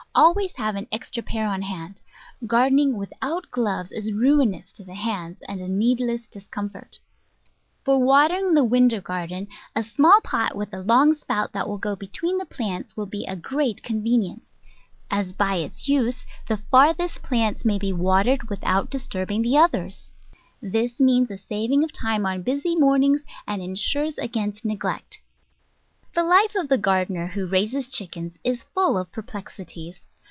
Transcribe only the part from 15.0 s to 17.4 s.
as by its use the farthest